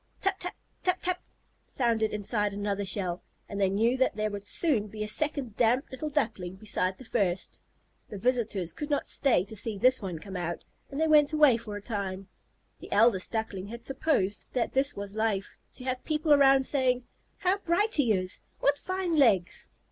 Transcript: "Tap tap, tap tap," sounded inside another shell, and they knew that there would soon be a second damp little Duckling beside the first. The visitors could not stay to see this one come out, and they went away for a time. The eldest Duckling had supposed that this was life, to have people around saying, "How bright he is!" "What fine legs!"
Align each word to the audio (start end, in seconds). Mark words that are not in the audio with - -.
"Tap 0.19 0.39
tap, 0.39 0.55
tap 0.81 0.99
tap," 1.03 1.21
sounded 1.67 2.11
inside 2.11 2.53
another 2.55 2.83
shell, 2.83 3.21
and 3.47 3.61
they 3.61 3.69
knew 3.69 3.95
that 3.95 4.15
there 4.15 4.31
would 4.31 4.47
soon 4.47 4.87
be 4.87 5.03
a 5.03 5.07
second 5.07 5.55
damp 5.57 5.85
little 5.91 6.09
Duckling 6.09 6.55
beside 6.55 6.97
the 6.97 7.05
first. 7.05 7.59
The 8.09 8.17
visitors 8.17 8.73
could 8.73 8.89
not 8.89 9.07
stay 9.07 9.45
to 9.45 9.55
see 9.55 9.77
this 9.77 10.01
one 10.01 10.17
come 10.17 10.35
out, 10.35 10.63
and 10.89 10.99
they 10.99 11.07
went 11.07 11.33
away 11.33 11.55
for 11.55 11.75
a 11.75 11.83
time. 11.83 12.29
The 12.79 12.91
eldest 12.91 13.31
Duckling 13.31 13.67
had 13.67 13.85
supposed 13.85 14.47
that 14.53 14.73
this 14.73 14.95
was 14.95 15.15
life, 15.15 15.59
to 15.73 15.83
have 15.83 16.03
people 16.03 16.33
around 16.33 16.65
saying, 16.65 17.03
"How 17.37 17.59
bright 17.59 17.93
he 17.93 18.11
is!" 18.11 18.39
"What 18.59 18.79
fine 18.79 19.17
legs!" 19.17 19.69